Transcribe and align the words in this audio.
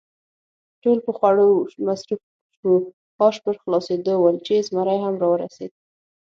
ټول 0.81 0.97
په 1.05 1.11
خوړو 1.17 1.49
مصروف 1.85 2.21
شوو، 2.55 2.75
آش 3.27 3.35
پر 3.43 3.53
خلاصېدو 3.61 4.13
ول 4.19 4.37
چې 4.45 4.55
زمري 4.67 4.97
هم 5.01 5.15
را 5.21 5.27
ورسېد. 5.29 5.71